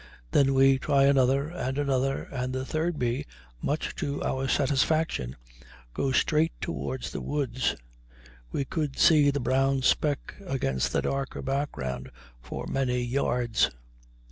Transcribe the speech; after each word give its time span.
Then 0.31 0.55
we 0.55 0.79
try 0.79 1.03
another 1.03 1.49
and 1.49 1.77
another, 1.77 2.23
and 2.31 2.53
the 2.53 2.65
third 2.65 2.97
bee, 2.97 3.27
much 3.61 3.93
to 3.97 4.19
our 4.23 4.47
satisfaction, 4.47 5.35
goes 5.93 6.17
straight 6.17 6.53
toward 6.59 7.03
the 7.03 7.21
woods. 7.21 7.75
We 8.51 8.65
could 8.65 8.97
see 8.97 9.29
the 9.29 9.39
brown 9.39 9.83
speck 9.83 10.33
against 10.43 10.91
the 10.91 11.03
darker 11.03 11.43
background 11.43 12.09
for 12.41 12.65
many 12.65 12.99
yards. 12.99 13.69